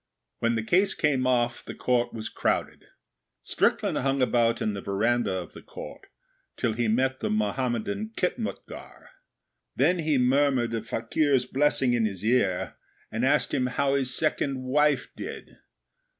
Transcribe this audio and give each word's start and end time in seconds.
When 0.39 0.55
the 0.55 0.63
case 0.63 0.95
came 0.95 1.27
off 1.27 1.63
the 1.63 1.75
Court 1.75 2.11
was 2.11 2.27
crowded. 2.27 2.87
Strickland 3.43 3.99
hung 3.99 4.19
about 4.19 4.59
in 4.59 4.73
the 4.73 4.81
veranda 4.81 5.31
of 5.31 5.53
the 5.53 5.61
Court, 5.61 6.07
till 6.57 6.73
he 6.73 6.87
met 6.87 7.19
the 7.19 7.29
Mohammedan 7.29 8.09
khitmutgar. 8.17 9.09
Then 9.75 9.99
he 9.99 10.17
murmured 10.17 10.73
a 10.73 10.81
fakir's 10.81 11.45
blessing 11.45 11.93
in 11.93 12.05
his 12.05 12.25
ear, 12.25 12.77
and 13.11 13.23
asked 13.23 13.53
him 13.53 13.67
how 13.67 13.93
his 13.93 14.11
second 14.11 14.63
wife 14.63 15.09
did. 15.15 15.59